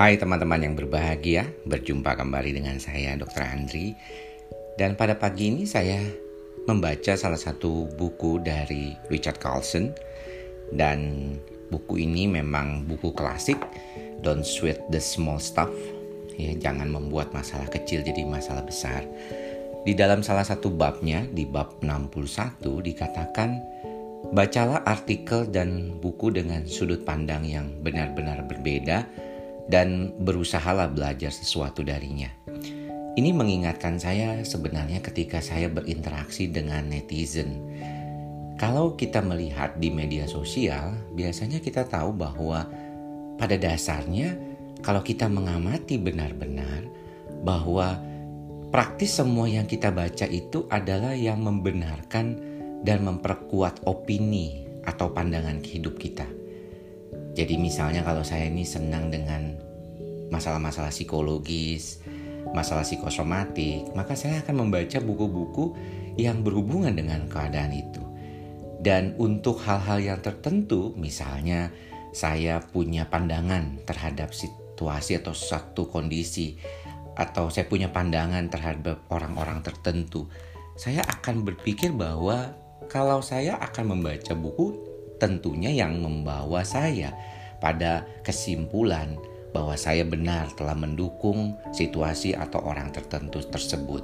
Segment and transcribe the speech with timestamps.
[0.00, 3.44] Hai teman-teman yang berbahagia, berjumpa kembali dengan saya Dr.
[3.44, 3.92] Andri.
[4.80, 6.00] Dan pada pagi ini saya
[6.64, 9.92] membaca salah satu buku dari Richard Carlson
[10.72, 11.36] dan
[11.68, 13.60] buku ini memang buku klasik
[14.24, 15.68] Don't Sweat the Small Stuff.
[16.40, 19.04] Ya, jangan membuat masalah kecil jadi masalah besar.
[19.84, 22.56] Di dalam salah satu babnya, di bab 61
[22.88, 23.60] dikatakan
[24.32, 29.28] bacalah artikel dan buku dengan sudut pandang yang benar-benar berbeda
[29.70, 32.28] dan berusahalah belajar sesuatu darinya.
[33.14, 37.62] Ini mengingatkan saya sebenarnya ketika saya berinteraksi dengan netizen.
[38.58, 42.66] Kalau kita melihat di media sosial, biasanya kita tahu bahwa
[43.38, 44.36] pada dasarnya
[44.84, 46.84] kalau kita mengamati benar-benar
[47.40, 47.96] bahwa
[48.68, 52.36] praktis semua yang kita baca itu adalah yang membenarkan
[52.84, 56.28] dan memperkuat opini atau pandangan hidup kita.
[57.40, 59.56] Jadi misalnya kalau saya ini senang dengan
[60.28, 62.04] masalah-masalah psikologis,
[62.52, 65.72] masalah psikosomatik, maka saya akan membaca buku-buku
[66.20, 68.04] yang berhubungan dengan keadaan itu.
[68.84, 71.72] Dan untuk hal-hal yang tertentu, misalnya
[72.12, 76.60] saya punya pandangan terhadap situasi atau satu kondisi,
[77.16, 80.28] atau saya punya pandangan terhadap orang-orang tertentu,
[80.76, 82.52] saya akan berpikir bahwa
[82.92, 84.79] kalau saya akan membaca buku
[85.20, 87.12] tentunya yang membawa saya
[87.60, 89.20] pada kesimpulan
[89.52, 94.02] bahwa saya benar telah mendukung situasi atau orang tertentu tersebut.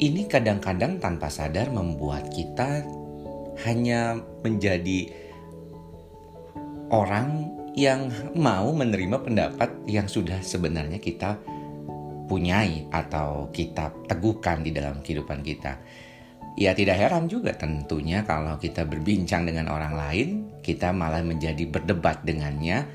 [0.00, 2.82] Ini kadang-kadang tanpa sadar membuat kita
[3.62, 5.12] hanya menjadi
[6.90, 11.38] orang yang mau menerima pendapat yang sudah sebenarnya kita
[12.30, 15.78] punyai atau kita teguhkan di dalam kehidupan kita.
[16.54, 20.28] Ya tidak heran juga tentunya kalau kita berbincang dengan orang lain,
[20.62, 22.86] kita malah menjadi berdebat dengannya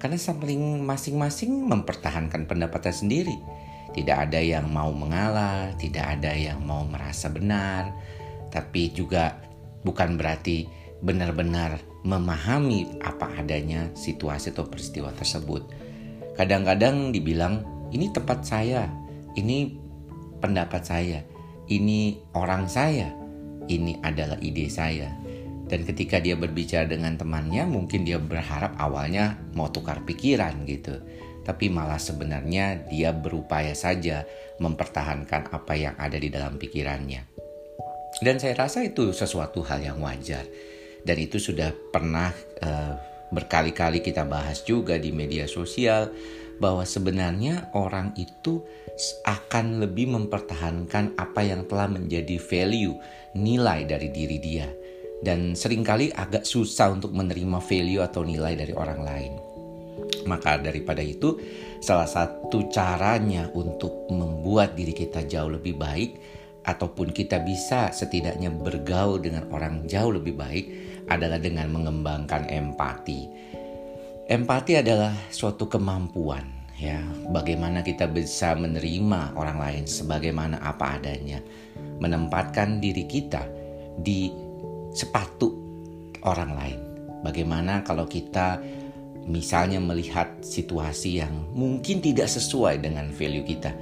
[0.00, 3.36] karena saling masing-masing mempertahankan pendapatnya sendiri.
[3.92, 7.92] Tidak ada yang mau mengalah, tidak ada yang mau merasa benar,
[8.48, 9.36] tapi juga
[9.84, 10.64] bukan berarti
[11.04, 15.68] benar-benar memahami apa adanya situasi atau peristiwa tersebut.
[16.32, 17.60] Kadang-kadang dibilang,
[17.92, 18.88] "Ini tempat saya,
[19.36, 19.76] ini
[20.40, 21.31] pendapat saya."
[21.70, 23.12] Ini orang saya,
[23.70, 25.10] ini adalah ide saya.
[25.68, 31.00] Dan ketika dia berbicara dengan temannya, mungkin dia berharap awalnya mau tukar pikiran gitu.
[31.42, 34.22] Tapi malah sebenarnya dia berupaya saja
[34.60, 37.24] mempertahankan apa yang ada di dalam pikirannya.
[38.20, 40.44] Dan saya rasa itu sesuatu hal yang wajar.
[41.02, 42.30] Dan itu sudah pernah
[42.62, 42.94] uh,
[43.32, 46.12] berkali-kali kita bahas juga di media sosial
[46.62, 48.62] bahwa sebenarnya orang itu
[49.26, 52.94] akan lebih mempertahankan apa yang telah menjadi value,
[53.34, 54.70] nilai dari diri dia.
[55.18, 59.32] Dan sering kali agak susah untuk menerima value atau nilai dari orang lain.
[60.22, 61.34] Maka daripada itu,
[61.82, 66.10] salah satu caranya untuk membuat diri kita jauh lebih baik
[66.62, 70.66] ataupun kita bisa setidaknya bergaul dengan orang jauh lebih baik
[71.10, 73.52] adalah dengan mengembangkan empati
[74.22, 76.46] Empati adalah suatu kemampuan
[76.78, 77.02] ya,
[77.34, 81.42] bagaimana kita bisa menerima orang lain sebagaimana apa adanya,
[81.98, 83.42] menempatkan diri kita
[83.98, 84.30] di
[84.94, 85.50] sepatu
[86.22, 86.80] orang lain.
[87.26, 88.62] Bagaimana kalau kita
[89.26, 93.74] misalnya melihat situasi yang mungkin tidak sesuai dengan value kita.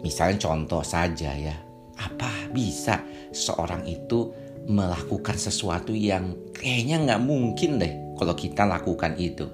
[0.00, 1.56] Misalnya contoh saja ya,
[2.00, 4.32] apa bisa seorang itu
[4.72, 9.46] melakukan sesuatu yang kayaknya nggak mungkin deh kalau kita lakukan itu.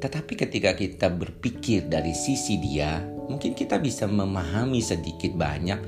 [0.00, 5.80] Tetapi ketika kita berpikir dari sisi dia, mungkin kita bisa memahami sedikit banyak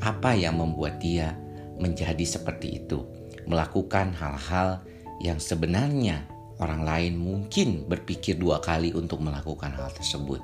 [0.00, 1.36] apa yang membuat dia
[1.80, 3.06] menjadi seperti itu,
[3.48, 4.84] melakukan hal-hal
[5.20, 6.28] yang sebenarnya
[6.60, 10.40] orang lain mungkin berpikir dua kali untuk melakukan hal tersebut.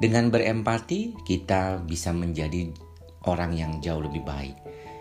[0.00, 2.72] Dengan berempati, kita bisa menjadi
[3.28, 4.56] orang yang jauh lebih baik.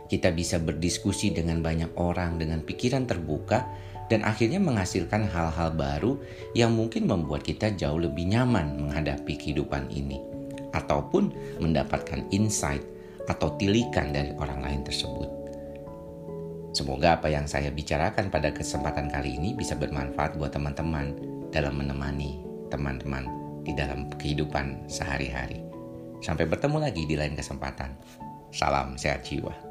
[0.09, 3.63] Kita bisa berdiskusi dengan banyak orang dengan pikiran terbuka
[4.09, 6.17] dan akhirnya menghasilkan hal-hal baru
[6.57, 10.17] yang mungkin membuat kita jauh lebih nyaman menghadapi kehidupan ini,
[10.73, 12.81] ataupun mendapatkan insight
[13.29, 15.29] atau tilikan dari orang lain tersebut.
[16.73, 21.17] Semoga apa yang saya bicarakan pada kesempatan kali ini bisa bermanfaat buat teman-teman
[21.49, 23.25] dalam menemani teman-teman
[23.65, 25.65] di dalam kehidupan sehari-hari.
[26.21, 27.97] Sampai bertemu lagi di lain kesempatan.
[28.53, 29.68] Salam sehat jiwa.